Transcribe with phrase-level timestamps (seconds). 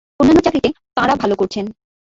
[0.19, 1.65] অন্যান্য চাকরিতে তাঁরা ভালো করছেন।